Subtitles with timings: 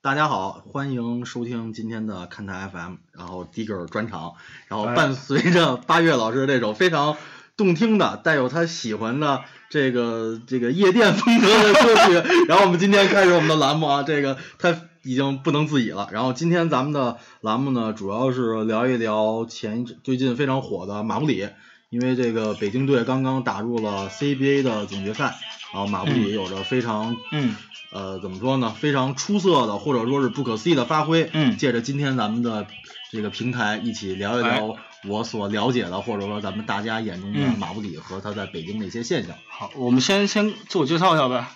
[0.00, 4.34] 大家好，欢迎收听今天的看台 FM，然后 Digger 专场，
[4.68, 7.16] 然后伴随着八月老师这首非常
[7.56, 16.08] 动听的、带有他喜欢的这个这个夜店风格的歌曲，然后我们今天开始我们的栏目啊，这个他已经不能自已了。
[16.12, 21.48] 然后今天咱们的栏目呢，主要是聊一聊前最近非常火的马布里，
[21.90, 25.34] 因为这个北京队刚刚打入了 CBA 的总决赛，
[25.72, 27.56] 然后马布里有着非常嗯
[27.90, 28.74] 呃，怎么说呢？
[28.78, 31.30] 非常出色的，或者说是不可思议的发挥。
[31.32, 32.66] 嗯借着今天咱们的
[33.10, 34.76] 这个平台，一起聊一聊
[35.08, 39.34] 我所了解的，或者说咱们大家眼中的嗯马布里和他在北京的一些现象。
[39.48, 41.48] 好，我们先先自我介绍一下呗。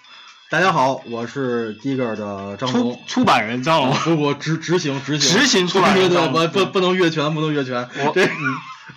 [0.52, 3.00] 大家好，我是 Digger 的张出龙。
[3.06, 7.88] 出版人张龙，不不，执执行执行执行出版对对 对，张龙不不不能越权，不能越权。
[7.94, 8.36] 这我嗯，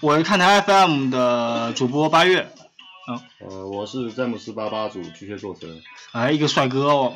[0.01, 2.51] 我是看台 FM 的主播八月，
[3.39, 7.13] 呃，我是詹姆斯八八组巨蟹座神，哎，一个帅哥哦。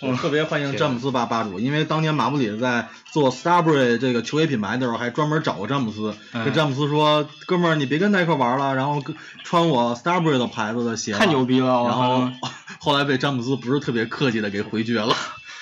[0.00, 9.14] 我特别欢迎詹姆斯巴巴主，因为当年马布里在做 Starbury 这个球鞋品牌的时候，还专门找过詹姆斯，嗯跟詹姆斯说：“哥们儿，你别跟耐克玩了，然后跟
[9.44, 11.82] 穿我 Starbury 的牌子的鞋吧。”太牛逼了！
[11.82, 15.16] 我然后操后来被詹姆斯不是特别客气的给回绝了。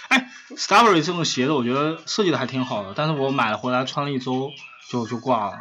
[0.08, 4.50] 哎，Starbury 这种鞋子，我觉得设计的还挺好的，但是我买了回来穿了一周
[4.90, 5.58] 就就挂了。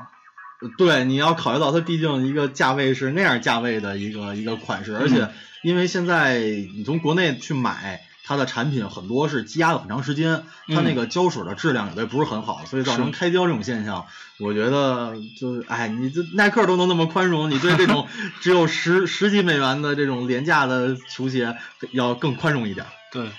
[0.78, 5.30] 对，你要考虑到它毕竟一个价位是那样价位的一个一个款式，而且
[5.64, 8.02] 因为现在你从国内去买。
[8.24, 14.06] 它的产品很多是积压了很长时间，它那个胶水的质量有的不是很好，所以造成开胶这种现象。
[14.40, 18.08] 我觉得就是，哎，你这耐克都能那么宽容，你对这种
[18.42, 21.56] 只有十十几美元的这种廉价的球鞋
[21.92, 22.86] 要更宽容一点。
[23.12, 23.30] 对，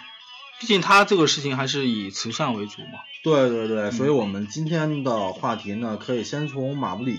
[0.63, 3.01] 毕竟他这个事情还是以慈善为主嘛。
[3.25, 7.19] 对对对，所以我们今天的话题呢，可以先从马布里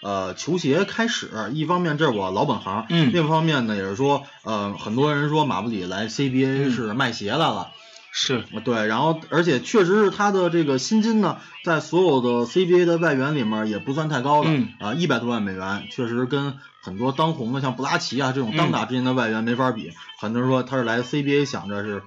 [0.00, 1.28] 呃球鞋开始。
[1.52, 3.10] 一方面这是我老本行，嗯。
[3.12, 7.72] 另一方面呢也是说，呃，很多人说马布里来 CBA 是卖鞋来了，
[8.12, 14.68] 是，对，然后而且确实是他的这个薪金呢，在所有的 CBA 的外援里面也不算太高的，嗯。
[14.78, 19.90] 啊，一百多万美元，确实跟很多当红的像布拉奇啊这种当打之年的外援没法比。
[20.20, 22.02] 很多人说他是来 CBA 想着是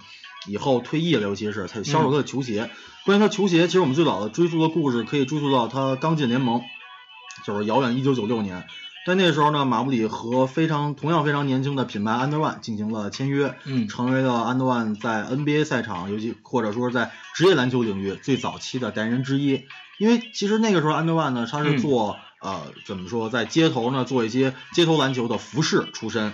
[0.47, 2.69] 以后退役了，尤其是他销售他的球鞋。
[3.05, 6.61] 关于他球鞋，其实我们最早的追溯的故事可以追溯到他刚进联盟，
[7.45, 8.65] 就是遥远一九九六年。
[9.05, 19.63] 在那时候呢，马布里和非常同样非常年轻的品牌 Under One 进行了签约，嗯成为了 Under One 在 NBA 赛场，尤其或者说是在职业篮球领域最早期的代言人之一。
[19.97, 26.33] 因为其实那个时候 Under One 呢，他是做、呃怎么说，在街头呢做一些街头篮球的服饰出身，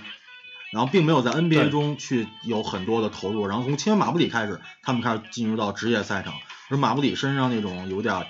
[0.74, 3.48] 然后并没有在 NBA 中去有很多的投入。
[3.48, 6.34] 然后从签约马布里开始，他们开始进入到职业赛场，
[6.70, 8.26] 而马布里身上那种有点儿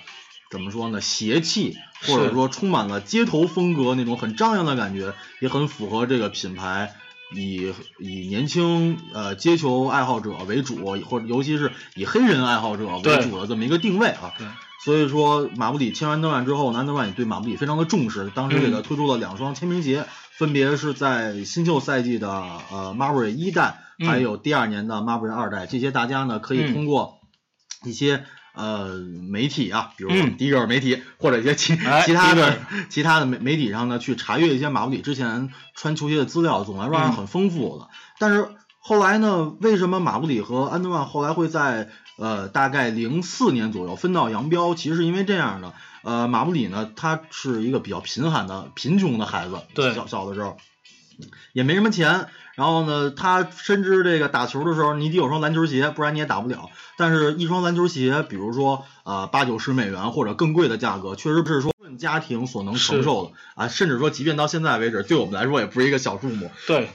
[0.51, 6.93] 怎么说呢，邪气，或者说充满了街头风格那种很张扬的感觉，也很符合这个品牌
[7.33, 14.33] 以以年轻呃街球爱好者为主，或者尤其是以黑人爱好者为主的这么一个定位啊。
[14.37, 14.47] 对
[14.83, 20.05] 所以说，马布里签完安德万之后，安德万也对马布里非常的重视，当时给他嗯推出了两双签名鞋，
[20.37, 22.29] 分别是在新秀赛季的
[22.69, 25.67] 呃 Marbury 一代，嗯还有第二年的 Marbury 二代。
[25.67, 27.21] 这些大家呢可以嗯通过
[27.85, 28.99] 一些呃
[29.29, 30.37] 媒体啊，比如嗯。
[30.37, 32.59] 迪格尔媒体或者一些其哎 其他的
[32.89, 37.87] 其他的媒媒体上呢去查阅一些马布里之前穿球鞋的资料，总来说还是很丰富的。
[38.19, 38.47] 但是
[38.79, 44.75] 后来呢，为什么马布里和安德万后来会在呃大概零四年左右分道扬镳？
[44.75, 49.93] 其实是因为这样的，呃，马布里呢，他是一个比较贫寒的、贫穷的孩子，对。
[49.93, 50.57] 小小的时候
[51.53, 52.27] 也没什么钱。
[52.55, 56.69] 然后呢，他深知这个打球的时候，你得有双篮球鞋，不然你也打不了。
[56.97, 63.67] 但是，一双篮球鞋，比如说呃八九十美元或者更贵的价格，确实不是说家庭所能承受的啊。
[63.69, 66.51] 甚至说，即便到现在为止，对我们来说也不是一个小数目。
[66.67, 66.89] 对，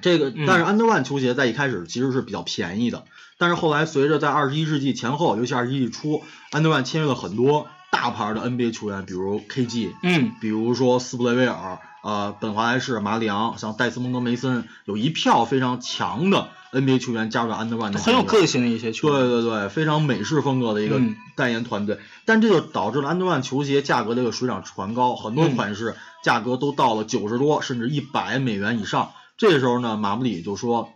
[0.00, 3.04] 这个，嗯但是安德万球鞋在一开始其实是比较便宜的，
[3.36, 19.20] 但是后来随着在二十一世纪前后，尤其二十一世纪初，安德万签约了很多大牌的 NBA 球员，比如 KG，嗯比如说斯普雷维尔，呃，本华莱士、马里昂，像戴斯蒙德梅森，有一票非常强的 NBA 球员加入了安德万的很有个性的一些球员。
[19.20, 25.94] 对对对，非常美式风格的一个嗯代言团队，但这就导致了安德万球鞋价格的一个水涨船高，很多嗯款式
[26.24, 29.12] 价格都到了九十多甚至一百美元以上。
[29.36, 30.92] 这时候呢，马布里就说，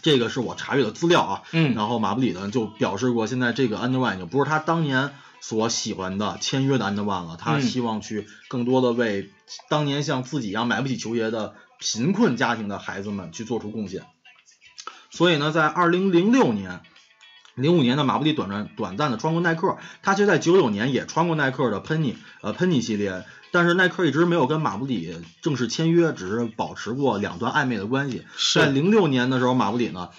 [0.00, 5.10] 这个是我查阅的资料啊，嗯然后马布里呢就表示过，现在这个安德万已经不是他当年
[5.42, 9.32] 所喜欢的签约的安德万了，他嗯希望去更多的为
[9.68, 14.06] 当年像自己一样买不起球鞋的贫困家庭的孩子们去做出贡献。
[15.10, 16.80] 所以呢，在二零零六年，
[17.56, 28.24] 零五年的马布里短暂短暂的穿过耐克，他其实在九九年也穿过耐克的 Penny 呃 Penny 系列，但是耐克一直没有跟马布里正式签约，只是保持过两段暧昧的关系。
[28.54, 30.10] 在是，零六年的时候，马布里呢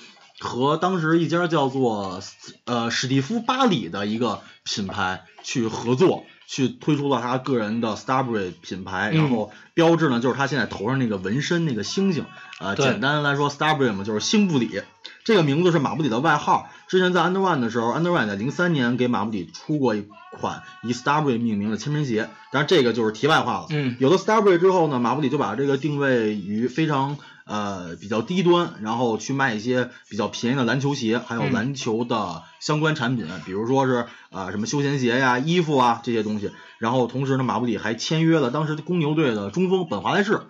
[0.43, 2.21] 和当时一家叫做
[2.65, 6.25] 呃史蒂夫巴里的一个品牌去合作。
[6.45, 12.25] 去推出了他个人的 Starbury 品牌，嗯然后标志呢就是他现在头上那个纹身那个星星，
[12.59, 14.81] 呃，简单来说 Starbury 嘛就是星布里，
[15.23, 16.69] 这个名字是马布里的外号。
[16.87, 20.05] 之前在 Under One 的时候，Under One 在零三年给马布里出过一
[20.37, 23.67] 款以 Starbury 命名的签名鞋，但是这个就是题外话了。
[23.69, 36.51] 嗯，有了 Starbury 之后呢，马布里就把这个定位于非常呃比较低端，然后去卖一些比较便宜的篮球鞋，还有嗯篮球的相关产品，比如说是呃什么休闲鞋呀、衣服啊这些东西。
[36.79, 40.41] 然后同时呢，马布里还签约了当时公牛队的中锋本华莱士。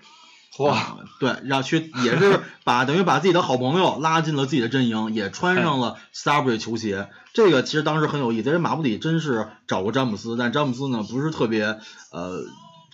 [0.59, 7.09] 哇，啊对，让去也是 把等于把自己的好朋友拉进了自己的阵营，也穿上了 Starbury 球鞋。
[7.33, 11.79] 这个其实当时很有意思，因为马布里真是找过詹姆斯，但詹姆斯呢不是特别
[12.11, 12.43] 呃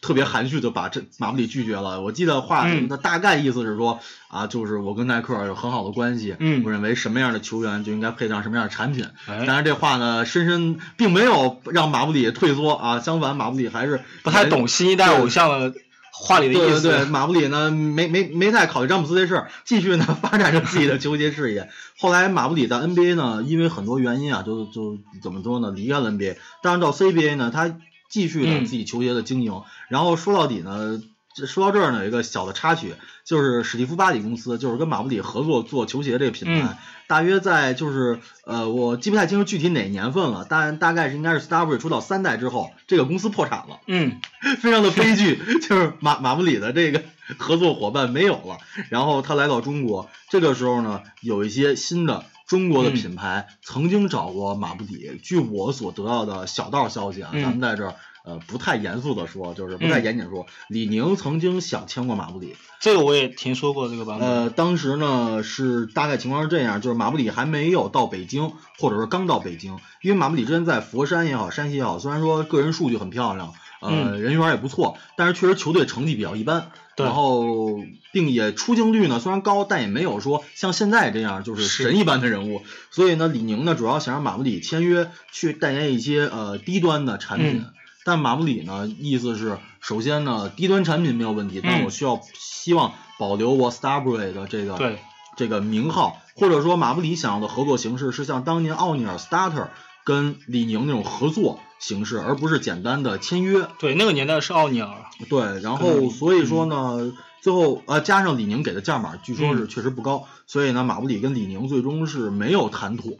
[0.01, 2.01] 特别含蓄的把这马布里拒绝了。
[2.01, 9.05] 我记得话嗯的大概意思是说啊，就是我跟耐克有很好的关系，嗯我认为什么样的球员就应该配上什么样的产品。
[9.27, 15.73] 哎当然这话呢，深深并没有让马布里退缩啊，相反马布里还是不太懂新一代偶像的
[16.11, 16.81] 话里的意思。
[16.81, 21.69] 对对对，马布里呢没没没太考虑詹姆斯这事儿，继续呢发展着自己的球鞋事业。
[21.97, 26.37] 后来马布里在 NBA 呢，因为很多原因啊，就就怎么说呢，离开了 NBA。
[26.61, 27.75] 但是到 CBA 呢，他
[28.09, 29.61] 继续呢嗯自己球鞋的经营。
[29.87, 31.01] 然后说到底呢，
[31.47, 36.67] 说到这儿呢，有一个小的插曲，就是史蒂夫巴里公司就是跟马布里合作做球鞋这个品牌。
[36.67, 36.77] 嗯
[37.09, 43.79] 大约在就是呃，我记不太清楚具体哪年份了，但大概是应该是 Starbury 出到三代之后，这个公司破产了。
[43.87, 44.21] 嗯，
[44.61, 47.01] 非常的悲剧，就是马马布里的这个
[47.39, 48.59] 合作伙伴没有了，
[48.89, 55.19] 然后他来到中国，这个时候呢，有一些新的中国的品牌曾经找过马布里。
[55.23, 57.93] 据我所得到的小道消息啊，嗯咱们在这儿
[58.25, 64.27] 呃不太严肃的说，就是不太严谨地说，李宁曾经想签过马布里，这个我也听说过这个版本。
[64.27, 76.71] 呃，当时呢是大概情况是这样，就是马布里还没有到北京，或者说刚到北京，因为马布里之前在佛山也好，山西也好，虽然说个人数据很漂亮，呃，人缘也不错，但是确实球队成绩比较一般。
[76.95, 77.79] 对然后，
[78.11, 82.61] 并也出镜率呢虽然高，但也没有说像现在这样就是是神一般的人物。
[82.91, 87.59] 所以呢，李宁呢主要想让马布里签约，去代言一些呃低端的产品。
[87.59, 87.73] 嗯
[88.05, 94.97] 但马布里呢，意思是首先呢，低端产品没有问题，但嗯我需要希望保留我 Starbury 的这个对，
[95.35, 99.67] 这个名号，或者说马布里想要的合作形式是像当年奥尼尔 Starter
[100.05, 103.67] 跟李宁那种合作形式，而不是简单的签约。
[103.79, 104.89] 对，那个年代是奥尼尔。
[105.29, 113.13] 对，然后所以说呢，最后呃加上李宁给的价码，据说是嗯确实不高，所以呢马布里跟李宁最终是没有谈妥。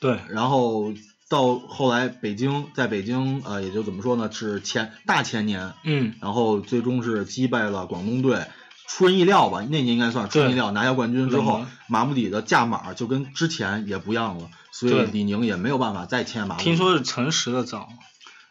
[0.00, 0.92] 对，然后
[1.28, 8.46] 到后来北京，在北京呃也就怎么说呢，是前大前年，嗯，然后最终是击败了广东队，
[8.92, 9.60] 出人意料吧？
[9.60, 16.56] 那年应该算出人意料，拿下冠军之后，马布里的价码就跟之前也不一样了，所以李宁也没有办法再签马。
[16.56, 17.88] 听说是诚实的涨，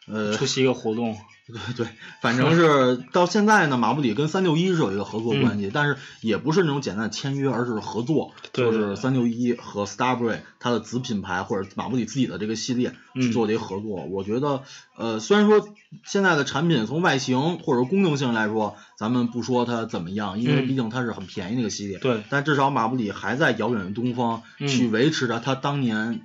[0.09, 1.17] 呃，出席一个活动。
[1.49, 1.87] 对对，
[2.21, 14.05] 反正是 到现在呢，马布里跟三六一是有一个合作关系，但是也不是那种简单的签约，而是合作，就对对对是三六一和 Starbury 它的子品牌或者马布里自己的这个系列去嗯做的一个合作。
[14.05, 14.61] 我觉得，
[14.95, 15.67] 呃，虽然说
[16.05, 26.21] 现在的产品从外形或者功能性来说，咱们不说它怎么样，因为嗯毕竟它是很便宜的一个系列，对，但至少马布里还在遥远的东方嗯去维持着他当年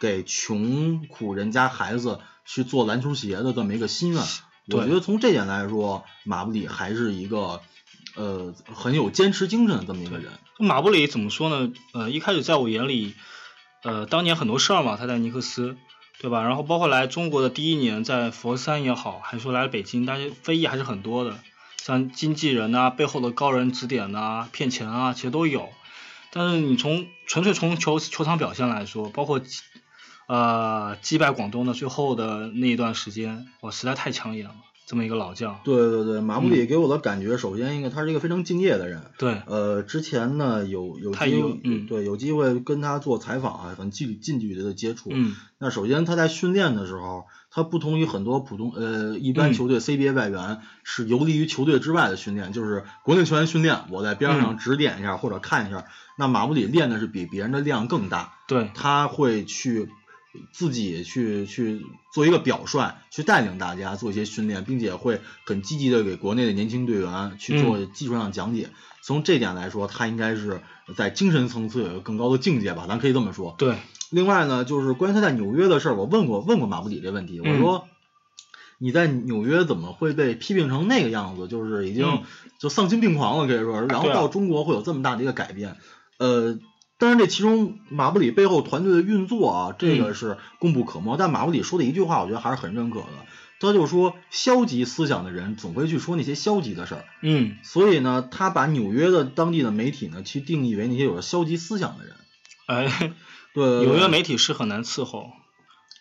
[0.00, 4.22] 给穷苦人家孩子去做篮球鞋的这么一个心愿。
[4.68, 7.60] 我觉得从这点来说，马布里还是一个
[8.14, 10.30] 呃很有坚持精神的这么一个人。
[10.58, 11.72] 马布里怎么说呢？
[11.92, 13.14] 呃，一开始在我眼里，
[13.82, 15.76] 呃，当年很多事儿嘛，他在尼克斯，
[16.20, 16.44] 对吧？
[16.44, 21.40] 然后包括来中国的第一年，在佛山也好，还是说来北京，但是非议还是很多的，
[21.82, 25.70] 像经纪人呐、背后的高人指点呐、骗钱啊，其实都有。
[26.30, 29.40] 但是你从纯粹从球球场表现来说，包括
[30.28, 34.54] 呃击败广东的最后的那一段时间，我实在太抢眼了，
[34.86, 35.58] 这么一个老将。
[35.64, 39.02] 对对对，马布里给我的感觉，首先一个他是一个非常敬业的人。
[39.18, 45.10] 对，呃，之前呢有有太机会，有嗯对有机会跟他做采访啊，很近近距离的接触。
[45.12, 55.84] 嗯，那首先他在训练的时候，他不同于很多普通呃一般嗯球队 CBA 外援是游离于球队之外的训练，就是国内球员训练，我在边上嗯指点一下或者看一下。
[56.18, 59.88] 那马布里练的是比别人的量更大，对，他会去
[60.50, 68.70] 自己去去做一个表率，去带领大家做一些训练，并且会很积极的给国内的年轻队员去做技术上讲解。
[69.02, 70.62] 从这点来说，他应该是
[70.96, 73.54] 在精神层次有一个更高的境界吧，咱可以这么说。
[73.58, 73.76] 对。
[74.10, 77.88] 另外呢，就是关于他在纽约的事儿，我问过问过马布里这问题，我说
[78.78, 81.48] 你在纽约怎么会被批评成那个样子？
[81.48, 82.22] 就是已经
[82.58, 85.76] 就丧心病狂了，可以说，然后到中国会有这么大的一个改变。
[86.18, 86.58] 呃，
[87.02, 91.16] 当然这其中马布里背后团队的运作啊，这个是功不可没。
[91.16, 93.08] 但马布里说的一句话，我觉得还是很认可的。
[93.58, 97.04] 他就说，消极思想的人总会去说那些消极的事儿。
[97.20, 97.56] 嗯。
[97.64, 102.14] 所以呢，他把纽约的当地的媒体呢，去定义为那些有着消极思想的人。
[102.66, 103.12] 哎。
[103.52, 105.26] 对，纽约媒体是很难伺候。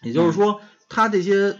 [0.04, 1.58] 也就是说，他这些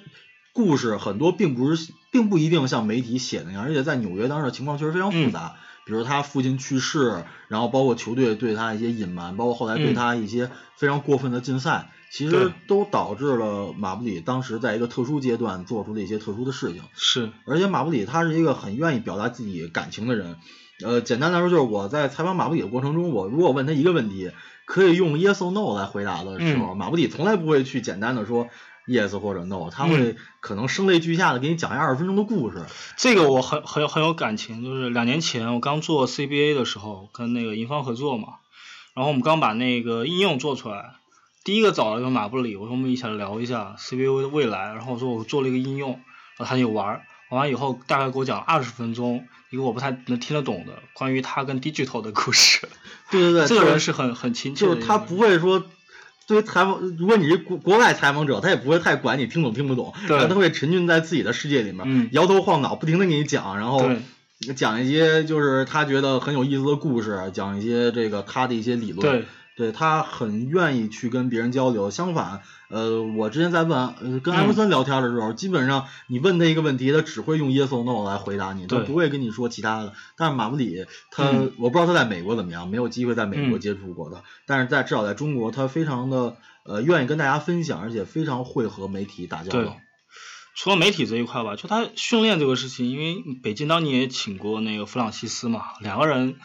[0.54, 5.56] 故事很多并不是，并不一定像媒体写的那样，而且在纽约当时的情况确实非常复杂。
[5.84, 16.84] 比如他父亲去世，然后包括球队对他一些隐瞒，包括后来对他一些非常过分的禁赛，其实都导致了马布里当时在一个特殊阶段做出的一些特殊的事情。
[16.94, 17.32] 是。
[17.46, 20.36] 而且马布里他是一个很愿意表达自己感情的人。
[20.86, 24.32] 呃，简单来说就是我在采访马布里的过程中，我如果问他一个问题。
[24.64, 28.48] 可以用 yes or no 来回答的时候，马布里从来不会去简单的说
[28.92, 32.64] yes 或者 no，他会可能声泪俱下的给你讲一二十分钟的故事。
[32.98, 38.36] 这个我很很有很有感情，就是两年前我刚做 CBA 的时候，跟那个银方合作嘛，
[38.94, 40.96] 然后我们刚把那个应用做出来，
[41.44, 45.92] 第一个找了个马布里，我说我们一起来聊一下 CBA 的未来，然后我说我做了一个应用，
[46.38, 47.02] 然后他就玩。
[47.30, 52.68] 玩完以后，大概给我讲二十分钟一个我不太能听得懂的关于他跟 digital 的故事。
[53.10, 54.76] 对 对对， 这个人是很很亲切的。
[54.76, 55.64] 就是他不会说，
[56.32, 63.86] 作为采访，如果你是国国外采访者，他也不会太管你听懂听不懂，对，他会沉浸在自己的世界里面，摇头晃脑，不停的给你讲，然后
[64.56, 69.02] 讲一些就是他觉得很有意思的故事，讲一些这个他的一些理论。
[69.02, 69.26] 对。
[69.62, 79.94] 对他很愿意去跟别人交流，相反，呃，我之前在问，呃，跟艾弗森聊天的时候，基本上你问他一个问题，他只会用 yes or no 来回答你，他不会跟你说其他的。
[80.18, 81.26] 但是马布里，他
[81.60, 89.78] 我不知道他在美国怎么样，没有机会在美国接触过的，但是在至少在中国，他非常的呃愿意跟大家分享，而且非常会和媒体打交道。
[90.56, 96.38] 除了媒体这一块吧，就他训练这个事情，因为北京当年也请过那个弗朗西斯嘛，两个人。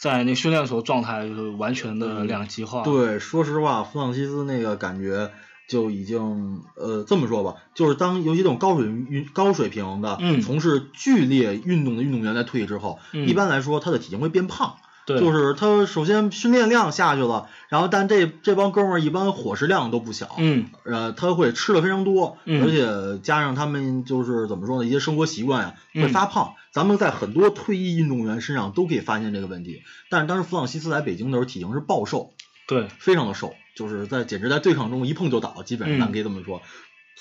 [0.00, 2.82] 在那训练的时候，状态就是完全的两极化。
[2.82, 5.32] 对，说实话，弗朗西斯那个感觉
[5.68, 14.76] 就已经，呃，这么说吧，就是当尤其这种高水运高水平的，从事剧烈运动的运动员在退役之后，一般来说他的体型会变胖。
[15.18, 26.54] 就是他首先训练量下去了，然后但这这帮哥们儿一般伙食量都不小，嗯，呃，他会吃的非常多，而且加上他们就是怎么说呢，一些生活习惯呀，会发胖。
[26.70, 29.82] 咱们在很多退役运动员身上都可以发现这个问题。
[30.10, 32.34] 但是当时弗朗西斯来北京的时候，体型是暴瘦，
[32.68, 36.62] 对，非常的瘦，就是在简直在对抗中一碰就倒，基本上咱可以这么说。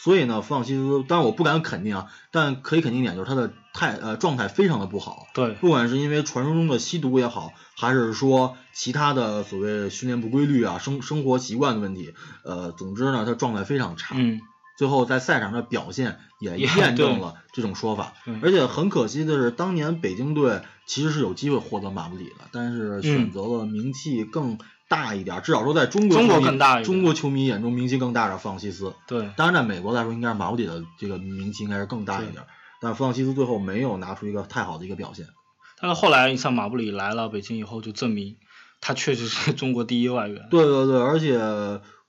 [0.04, 5.26] 所以呢，弗朗西斯，当然我不敢肯定啊，但可以肯定一点，就是他的态呃状态非常的不好。
[5.34, 12.14] 对，不管是因为传说中的吸毒也好，还是说其他的所谓训练不规律啊、生生活习惯的问题，
[12.44, 14.16] 呃，总之呢，他状态非常差。
[14.16, 14.40] 嗯。
[14.78, 18.14] 最后在赛场上表现也验证了这种说法。
[18.44, 24.60] 而且很可惜的是，当年北京队其实是有机会获得马布里的，但是选择了名气更。
[24.90, 28.94] 大一点，至少说在中国，中国更大，中国球迷眼中名气更大的弗朗西斯。
[29.06, 32.44] 对，当然在美国来说，应该是马布里的这个名气应该是更大一点。
[32.80, 35.28] 但弗朗西斯最后没有拿出一个太好的一个表现。
[35.82, 38.38] 但是后来像马布里来了北京以后，就证明
[38.80, 40.48] 他确实是中国第一外援。
[40.50, 41.38] 对对对，而且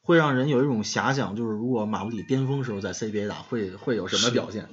[0.01, 4.69] 会让人有一种遐想，就是如果马布里巅峰时候在 CBA 打，会会有什么表现？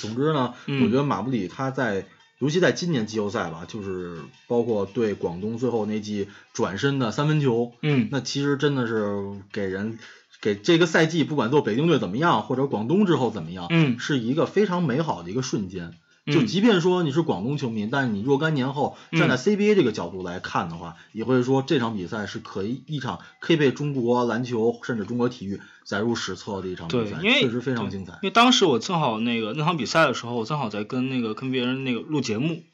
[0.00, 2.06] 总之呢，我觉得马布里他在。
[2.38, 9.98] 尤其在今年季后赛吧，就是包括对广东最后那记转身的三分球，嗯，那其实真的是给人
[10.40, 15.94] 给这个赛季不管做北京队怎么样，或者广东之后怎么样，嗯，是一个非常美好的一个瞬间。
[16.26, 28.14] 就即便说你是广东球迷，但是你若干年后站在 CBA 这个角度来看的话，也会说这场比赛是可以一场可以被中国篮球甚至中国体育载入史册的一场比赛，确实非常精彩。
[28.14, 32.64] 因为当时我正好那个那场比赛的时候，我正好在跟那个跟别人那个录节目，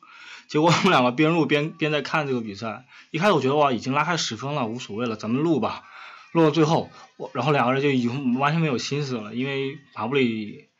[0.49, 2.87] 结果我们两个边录边边在看这个比赛。
[3.11, 5.82] 一开始我觉得哇，已经拉开十分了，无所谓了，咱们录吧。
[6.32, 10.72] 录到最后，我然后两个人就已经完全没有心思了，因为马布里。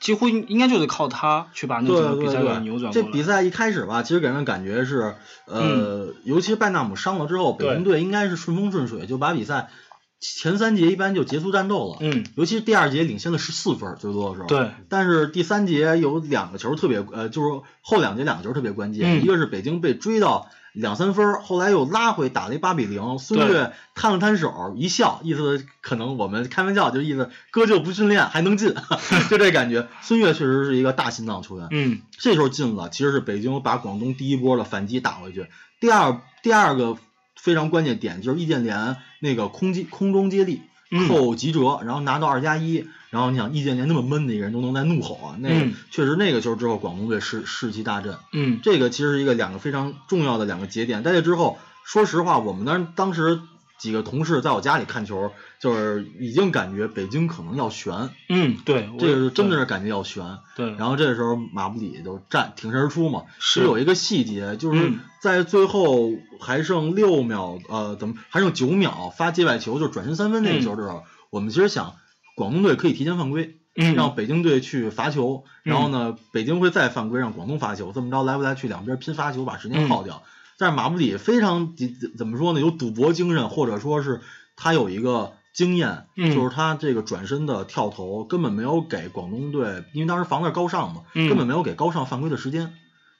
[0.00, 5.14] 几乎应应该就得靠他去把那个比赛给扭转这比赛一开始吧，其实给人感觉是，
[5.46, 9.70] 呃，尤其是拜纳姆伤了之后，北京队应该是顺风顺水，就把比赛
[10.20, 11.98] 前三节一般就结束战斗了。
[12.00, 12.24] 嗯。
[12.34, 14.48] 尤其是第二节领先了十四分，最多的时候。
[14.48, 14.70] 对。
[14.88, 20.48] 但是第三节有两个球特别，呃，就是后两节两个球特别关键，一个是北京被追到。
[20.74, 23.18] 两三分儿，后来又拉回打了一八比零。
[23.18, 28.74] 孙悦摊了摊手一笑，意思可能我们开玩笑，就意思哥就不训练还能进，
[29.28, 29.88] 就这感觉。
[30.02, 35.48] 孙悦确实是一个大心脏球员，嗯，这时候进了，其实是北京把广东第一波的反击打回去。
[35.80, 36.96] 第二第二个
[37.38, 42.86] 非常关键点就是易建联那个空接空中接力嗯扣吉喆，然后拿到二加一。
[43.10, 48.18] 然后你想易建联那么闷的一个人都能在怒吼啊，那个、嗯确实那个球之后广东队士士气大振。
[48.34, 51.02] 嗯这个其实是一个两个非常重要的两个节点。
[51.02, 53.40] 在这之后，说实话，我们当当时
[53.78, 55.30] 几个同事在我家里看球，
[55.60, 60.38] 就是已经感觉北京可能要悬，嗯，对，这个是真的是感觉要悬。
[60.56, 71.94] 对，然后这个时候马布里就站挺身而出嘛，是是有一个细节，就是嗯在最后还剩六秒，呃，怎么还剩九秒发界外球，就是转身三分那个球的时候，我们其实想
[72.36, 80.22] 广东队可以提前犯规，嗯让北京队去罚球，然后呢，北京会再犯规让广东罚球，这么着来回来去两边拼罚球，把时间耗掉。
[80.58, 82.60] 但是马布里非常怎怎么说呢？
[82.60, 84.20] 有赌博精神，或者说是
[84.56, 92.74] 他有一个经验，嗯就是他这个转身的跳投根本没有给广东队，因为当时防的是高尚嘛，嗯根本没有给高尚犯规的时间。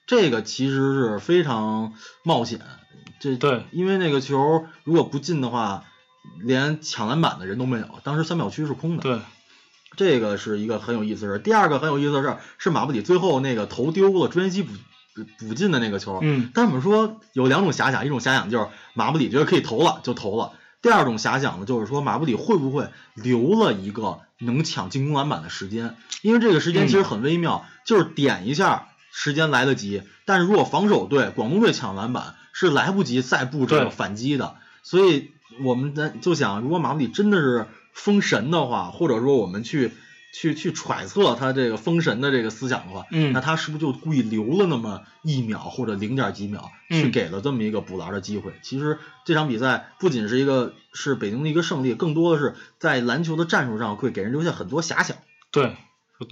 [0.05, 1.93] 这个其实是非常
[2.23, 2.61] 冒险，
[3.19, 5.85] 这对，因为那个球如果不进的话，
[6.41, 9.03] 连抢篮板的人都没有，当时三秒区是空的。
[9.03, 9.19] 对，
[9.95, 11.37] 这个是一个很有意思的事儿。
[11.37, 14.67] 第二个很有意思的事儿是马布里最后那个头丢了，朱彦西
[15.23, 16.19] 补补进的那个球。
[16.21, 25.95] 嗯但是我们说有两种遐想，一种遐想就是马布里觉得可以投了就投了，第二种遐想呢就是说马布里会不会留了一个能抢进攻篮板的时间？
[26.21, 35.31] 因为这个时间其实很微妙，就是点一下时间来得及，但是如果防守队广东队抢篮板是来不及再布置对反击的，所以
[35.63, 39.93] 我们在就想，如果马布里真的是封神的话，或者说我们去
[40.31, 48.53] 去去揣测他这个封神的这个思想的话，嗯那他是不是就故意留了那么一秒或者零点几秒，去嗯给了这么一个补篮的机会？
[48.61, 55.17] 其实这场比赛不仅是一个是北京的一个胜利，更多的是在篮球的战术上会给人留下很多遐想。
[55.51, 55.75] 对，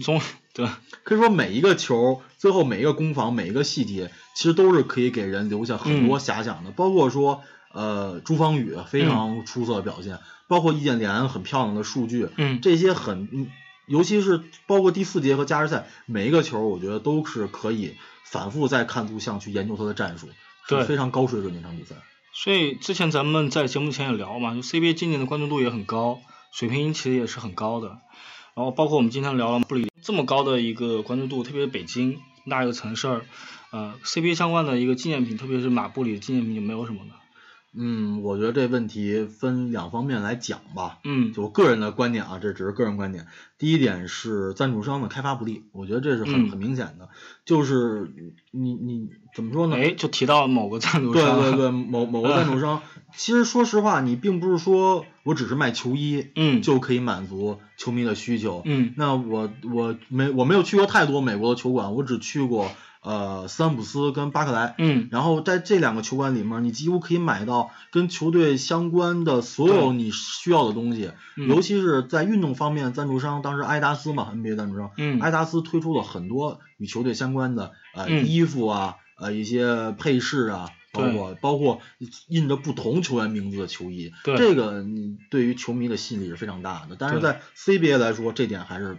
[0.04, 0.22] 从
[0.54, 0.68] 对，
[1.04, 6.72] 可以说每一个球，最后每一个攻防，每一个细节，其实都是可以给人留下很多遐想的。
[6.72, 7.42] 包括说，
[7.74, 13.48] 呃，朱芳雨非常出色的表现，包括易建联很漂亮的数据，嗯这些很，嗯
[13.88, 20.28] 尤其是包括第四节和加时赛每一个球，我觉得都是可以反复再看录像去研究他的战术，
[20.67, 21.95] 对是非常高水准的一场比赛。
[22.34, 26.19] 所以之前咱们在节目前也聊嘛，就 CBA 今年的关注度也很高，
[26.52, 27.97] 水平其实也是很高的。
[28.54, 33.21] 然后包括我们今天聊了布里这么高的一个关注度，特别是北京那一个城市，
[33.71, 37.13] 呃，CBA 相关的一个纪念品，特别是马布里的纪念品就没有什么呢？
[37.78, 40.98] 嗯，我觉得这问题分两方面来讲吧。
[41.04, 43.28] 嗯就我个人的观点啊，这只是个人观点。
[43.58, 47.10] 第一点是赞助商的开发不力，我觉得这是很、嗯很明显的。
[47.46, 48.12] 就是
[48.52, 49.76] 你你怎么说呢？
[49.76, 52.82] 哎，就提到某个赞助对商，对对，某某个赞助商，
[53.16, 58.62] 其实说实话，你并不是说我只是卖球衣嗯就可以满足球迷的需求。
[58.66, 62.70] 嗯那我我没我没有去过太多美国的球馆，我只去过
[63.08, 64.76] 呃斯坦普斯跟巴克莱。
[64.78, 65.08] 嗯。
[65.12, 71.48] 然后在这两个球馆里面，你几乎可以买到跟球队相关的所有你需要的东西，嗯。
[71.48, 75.20] 尤其是在运动方面，赞助商当时埃达斯嘛，NBA 赞助商，嗯。
[75.22, 78.28] 埃达斯推出了很多与球队相关的呃、嗯。
[78.28, 81.80] 衣服啊，呃一些配饰啊，包括包括
[82.28, 84.38] 印着不同球员名字的球衣，对。
[84.38, 86.96] 这个你对于球迷的吸引力是非常大的。
[87.00, 88.98] 但是在 CBA 来说，这点还是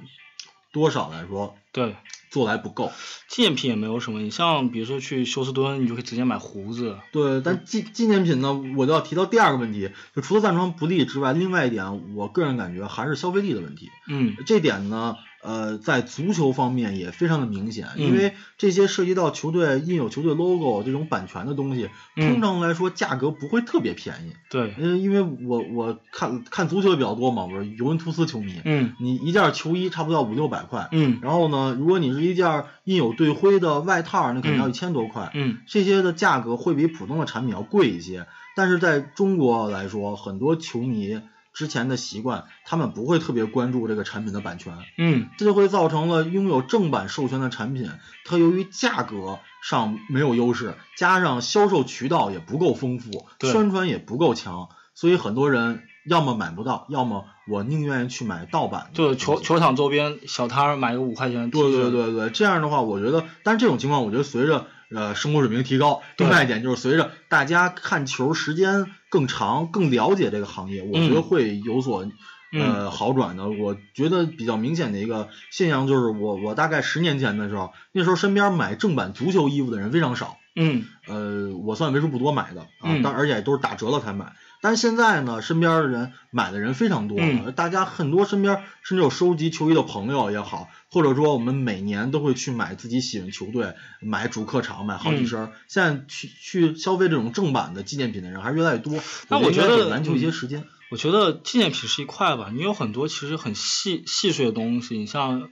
[0.78, 1.96] 多少来说对，
[2.30, 2.92] 做的还不够。
[3.28, 13.90] 纪念品也没有什么，你像比如说去休斯敦，你就可以直接买胡子，对，但纪纪念品呢，我就要提到第二个问题，就除了赞助商不利之外，另外一点，我个人感觉还是消费力的问题。
[14.06, 18.06] 嗯这点呢，呃，在足球方面也非常的明显，嗯。
[18.06, 22.32] 因为这些涉及到球队印有球队 logo 这种版权的东西，嗯。
[22.32, 24.32] 通常来说价格不会特别便宜。
[24.50, 28.94] 对，嗯，因为我我看看足球也比较多嘛，我是尤文图斯球迷，嗯。
[29.00, 31.18] 你一件球衣差不多要五六百块，嗯。
[31.22, 35.30] 然后呢，如果你是一件印有队徽的外套，那可能要嗯一千多块。
[35.34, 35.58] 嗯。
[35.66, 41.20] 这些的价格会比普通的产品要贵一些，但是在中国来说，很多球迷
[41.58, 45.28] 之前的习惯，他们不会特别关注这个产品的版权，嗯。
[45.36, 47.90] 这就会造成了拥有正版授权的产品，
[48.24, 59.18] 它由于价格上没有优势，加上销售渠道也不够丰富，宣传也不够强，所以很多人要么买不到，要么我宁愿意去买盗版的就东西。
[59.18, 59.40] 球。
[59.40, 71.22] 球场周边小摊儿买个五块钱对，对对对，这样的话，我觉得，但是这种情况，我觉得随着呃生活水平提高，另外一点就是随着大家看球时间更长，更了解这个行业，我觉得嗯。
[71.22, 72.06] 会有所。
[72.50, 84.34] 呃，好转的，我觉得比较明显的一个现象就是我，我大概十年前的时候，那时候身边买正版足球衣服的人非常少，嗯呃，我算为数不多买的啊，嗯但而且都是打折了才买。
[84.60, 95.52] 但是现在呢，身边的人买的人非常多，嗯大家很多身边甚至有收集球衣的朋友也好，或者说我们每年都会去买自己喜欢球队，买主客场，买好几身儿。
[95.68, 99.00] 现在去去消费这种正版的纪念品的人还是越来越多。
[99.28, 100.64] 那我觉得给篮球一些嗯时间。
[100.90, 105.50] 我觉得纪念品是一块吧，你有很多其实很细细碎的东西，你像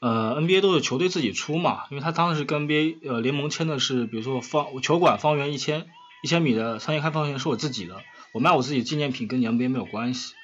[0.00, 5.86] 呃 NBA 都是球队自己出嘛，因为他当时跟 NBA 呃联盟签的是，比如说方球馆方圆一千
[6.22, 7.96] 一千米的商业开放权是我自己的，
[8.32, 10.34] 我卖我自己纪念品跟你 NBA 没有关系。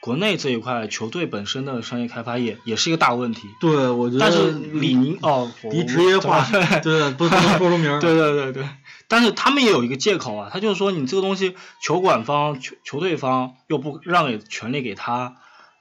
[0.00, 6.44] 国内这一块球队本身的商业开发业也是一个大问题，对，我觉得但是李宁哦，我离职业化，
[6.82, 7.98] 对不能说出名。
[8.00, 8.68] 对对对对，
[9.06, 15.36] 但是他们也有一个借口啊，他就是说你这个东西球馆方、球球队方又不让给权利给他，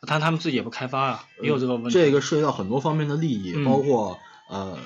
[0.07, 1.91] 但他们自己也不开发啊，也有这个问题。
[1.91, 4.77] 这个涉及到很多方面的利益，嗯包括呃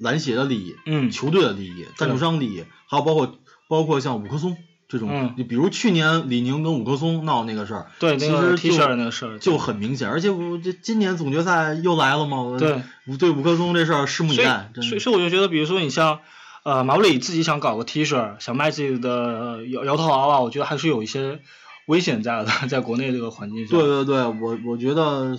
[0.00, 4.56] 篮协的利益、嗯球队的利益、赞助商利益，还有包括包括像五棵松
[4.88, 14.70] 这种，嗯你比如去年李宁跟五棵松闹那个事儿，对其那个实 T 恤就那个事儿，就很明显，而且我这今年总决赛又来了嘛，我对，我对五棵松这事儿拭目以所以待。
[14.82, 16.20] 所以所以我就觉得，比如说你像
[16.64, 21.40] 呃马布里自己想搞个 T 恤，想卖自己的呃摇摇头娃娃，我觉得还是有一些
[21.86, 23.76] 危险在的， 在国内这个环境下。
[23.76, 25.38] 对对对，我我觉得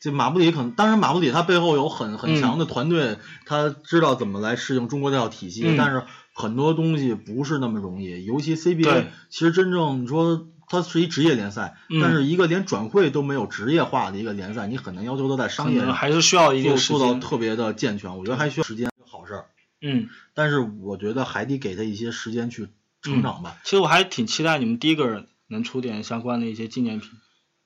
[0.00, 6.02] 这马布里可能，当然马布里他背后有很很嗯强的团队，他知道怎么来适应中国这套体系，嗯但是
[6.34, 16.80] 很多东西不是那么容易，尤其 CBA，对其实真正你说它是一职业联赛，嗯但是一个连转会都没有职业化的一个联赛，你很难要求它在商业上还是需要一做定。
[16.80, 19.46] 做到特别的健全，我觉得还需要时间，好事儿。
[19.80, 22.68] 嗯，但是我觉得还得给他一些时间去
[23.02, 23.56] 成长吧。
[23.64, 27.10] 其实我还挺期待你们第一个能出点相关的一些纪念品，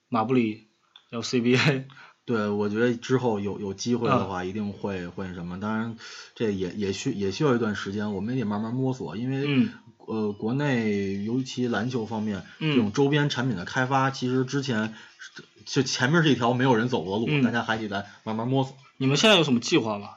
[0.08, 0.68] 马布里，
[1.10, 1.84] 还有 CBA。
[2.24, 5.58] 对，我觉得之后有有机会的嗯话，一定会会什么。
[5.58, 5.96] 当然，
[6.34, 9.16] 这也也需也需要一段时间，我们也得慢慢摸索。
[9.16, 9.72] 因为、嗯
[10.06, 18.76] 呃，国内尤其篮球方面，嗯这种周边产品的开发，其实之前是就前面是一条没有人走过的路，嗯大家还得来慢慢摸索。
[18.98, 20.10] 你们现在有什么计划吗？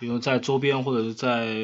[0.00, 1.54] 比如在周边或者是在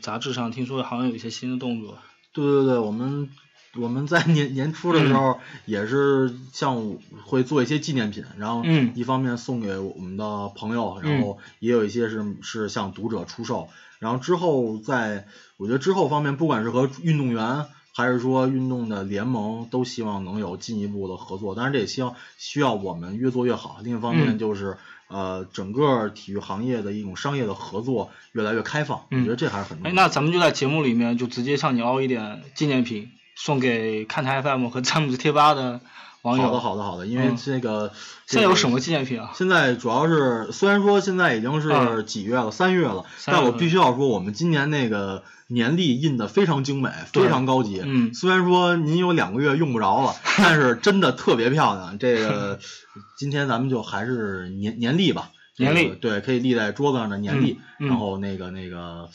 [0.00, 1.98] 杂志上，听说好像有一些新的动作。
[2.32, 3.30] 对对对，我们
[3.76, 15.26] 我们在年年初的时候也是像会做一些纪念品，然后嗯一方面送给我们的朋友，然后也有一些是是向读者出售，然后之后在
[15.56, 21.54] 我觉得之后方面，不管是和运动员还是说运动的联盟，都希望能有进一步的合作。
[21.54, 23.80] 当然，这也希望需要我们越做越好。
[23.82, 24.76] 另一方面嗯就是。
[25.10, 29.94] 呃，整个体育行业的一种商业的合作越来越开放，我嗯觉得这还是很重哎，要。
[29.94, 35.80] 那咱们就在节目里面就直接向你凹一点纪念品，送给看台 FM 和詹姆斯贴吧的
[36.22, 36.42] 网友。
[36.42, 37.92] 好的，好的，好的，因为嗯这个、
[38.26, 39.30] 现在有什么纪念品啊？
[39.32, 47.80] 现在主要是，虽然说现在已经是嗯几月了，三月了，月但我必须要说，我们今年那个年历印的非常精美，非常高级。
[47.84, 51.96] 嗯虽然说您有两个月用不着了， 但是真的特别漂亮。
[51.98, 52.58] 这个
[53.16, 57.52] 今天咱们就还是年年历吧，年历这个对，可以立在桌子上的年历。
[57.52, 59.08] 嗯嗯然后那个那个，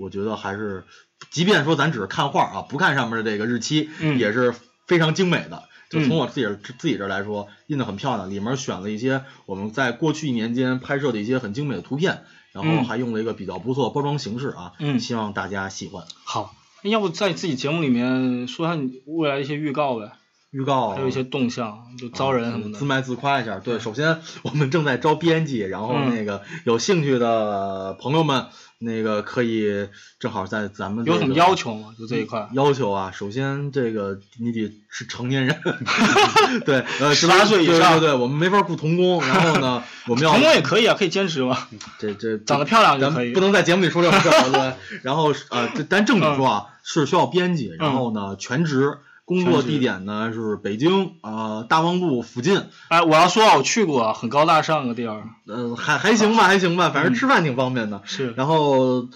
[0.00, 0.84] 我觉得还是，
[1.30, 4.54] 即便说咱只是看画啊，不看上面的这个日期，嗯也是
[4.86, 5.64] 非常精美的。
[5.90, 16.04] 就嗯从我自己这自己这儿来说，印的很漂亮，里面选了一些我们在过去一年间拍摄的一些很精美的图片，然后嗯还用了一个比较不错的包装形式啊，嗯希望大家喜欢。
[16.24, 20.12] 好，哎要不在自己节目里面说下你未来一些预告呗，
[20.50, 22.78] 预告还有一些动向，就招人什么的。
[22.78, 23.58] 自卖自夸一下。
[23.58, 28.46] 对，首先我们正在招编辑，然后嗯那个有兴趣的朋友们，
[28.80, 29.88] 那个可以
[30.20, 31.88] 正好在咱们、这个、有什么要求吗？
[31.98, 32.48] 就这一块。
[32.52, 35.60] 要求啊，首先这个你得是成年人，
[36.64, 41.66] 对，呃，十八岁以上对对对，我们没法雇童工，然后呢， 我们要童工也可以啊，可以兼职嘛，
[41.98, 43.32] 这这 长得漂亮就可以。
[43.32, 45.00] 咱不能在节目里说这种事儿，对。
[45.02, 48.98] 然后呃，这咱正经说啊，是需要编辑，然后呢，全职。
[49.28, 55.22] 工作地点呢是北京呃大望路附近，哎，我要说啊，我去过，很高大上的地儿。
[55.46, 58.00] 呃还还行吧还行吧，反正嗯吃饭挺方便的。
[58.06, 58.32] 是。
[58.38, 59.08] 然后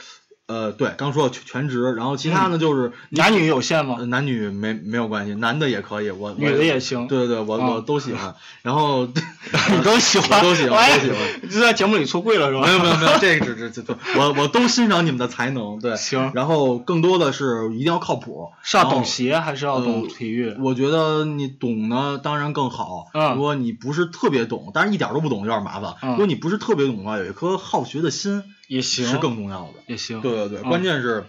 [0.53, 4.07] 呃对，刚说全全职，然后其他呢就是男女有限吗呃？
[4.07, 7.07] 男女没没有关系，男的也可以，我我女的也行。
[7.09, 8.35] 对对对，我、啊 我都喜欢。
[8.63, 11.19] 然后你都喜欢，都喜欢，哎都喜欢。
[11.51, 12.67] 这在节目里出柜了是吧？
[12.67, 15.97] 没有没有没有，这个只只只我我都欣赏你们的才能，对。
[15.97, 18.51] 行，然后更多的是一定要靠谱。
[18.63, 20.55] 是要懂鞋还是要懂体育？
[20.61, 23.07] 我觉得你懂呢，当然更好。
[23.15, 25.95] 嗯如果你不是特别懂，但是一点都不懂有点麻烦。
[26.03, 29.75] 嗯如果你不是特别懂的话，有一颗好学的心也行，是更重要的。
[29.87, 30.21] 也行。
[30.21, 31.27] 对对对，嗯关键是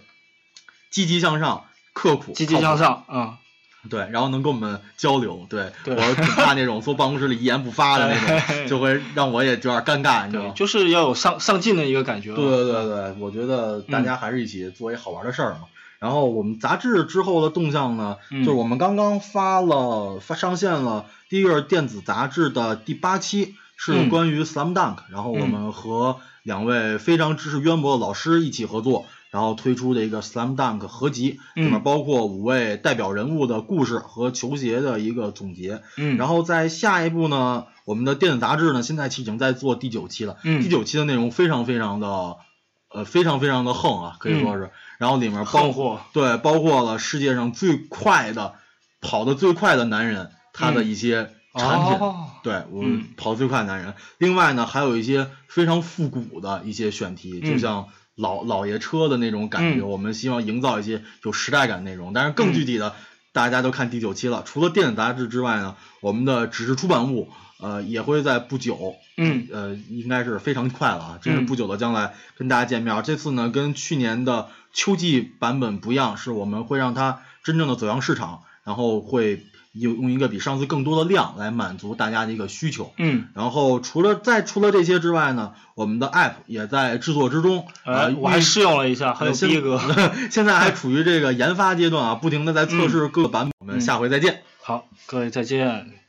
[0.90, 2.78] 积极向上、刻苦、积极向。
[2.78, 3.36] 上，嗯。
[3.90, 10.52] 对，然后能跟我们交流，对对我挺怕那种坐办公室里一言不发的那哎种，就会让我也有点尴尬，你知道对，吗？
[10.56, 12.34] 就是要有上上进的一个感觉。
[12.34, 15.64] 对对对对，我觉得大嗯家还是一起做一好玩的事儿嘛。
[15.98, 35.82] 然后我们杂志之后的动向呢，嗯就是我们刚刚发了发上线了第一个电子杂志的第八期，是嗯关于 Slam Dunk，、然后我们和两位非常知识渊博的老师一起合作，然后推出的一个 Slam Dunk 合集，里面嗯包括五位代表人物的故事和球鞋的一个总结。
[35.96, 40.36] 嗯，然后在下一步呢，我们的电子杂志呢，现在已经在做第九期了。
[40.44, 42.36] 嗯第九期的内容非常非常的，
[42.92, 44.70] 呃，非常非常的横啊，可以说是。
[44.98, 48.54] 然后里面包括，对，包括了世界上最快的
[49.00, 51.94] 跑得最快的男人，他的一些产品。
[51.98, 53.94] 哦对我们跑最快的男人。
[54.18, 62.12] 另外呢，还有一些非常复古的一些选题，就嗯像老老爷车的那种感觉，嗯我们希望营造一些有时代感的内容。
[62.12, 62.94] 但是更具体的，
[63.32, 64.42] 大家都看第九期了。
[64.44, 73.02] 除了电子杂志之外呢，我们的纸质出版物，呃，也会在不久，嗯呃，应该是非常快了啊，这是嗯不久的将来跟大家见面。
[73.02, 82.92] 这次呢，跟去年的秋季版本不一样，是我们会让它真正的走向市场，然后会用用一个比上次更多的量来满足大家的一个需求。
[82.96, 89.80] 嗯，然后除了再除了这些之外呢，我们的 App 也在制作之中，哎，呃，我还试用了一下，很有现逼格。
[90.30, 93.52] 现在还处于这个研发阶段啊，不停的在测试各个版本。
[93.58, 94.42] 我们下回再见。
[94.62, 96.03] 好，各位再见。